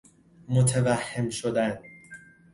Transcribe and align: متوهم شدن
متوهم 0.49 1.29
شدن 1.29 1.79